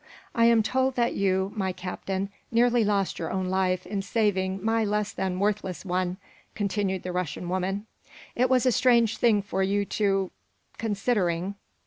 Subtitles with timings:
[0.33, 4.83] "I am told that you, my Captain, nearly lost your own life in saving my
[4.83, 6.17] less than worthless one,"
[6.55, 7.85] continued the Russian woman.
[8.35, 10.31] "It was a strange thing for you to
[10.79, 11.53] considering.